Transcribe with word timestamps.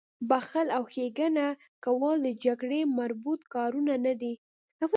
بخښل 0.29 0.67
او 0.77 0.83
ښېګڼه 0.93 1.47
کول 1.85 2.17
د 2.23 2.29
جګړې 2.45 2.81
مربوط 2.97 3.41
کارونه 3.53 3.93
نه 4.05 4.13
دي 4.21 4.33